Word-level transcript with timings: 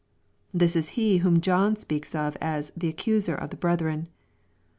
This 0.51 0.75
is 0.75 0.89
he 0.97 1.19
whom 1.19 1.41
John 1.41 1.75
speaks 1.75 2.15
of 2.15 2.35
as 2.41 2.71
the 2.75 2.87
accuser 2.89 3.35
of 3.35 3.51
the 3.51 3.55
brethren." 3.55 4.07